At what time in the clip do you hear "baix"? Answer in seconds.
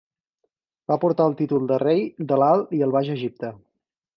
2.99-3.13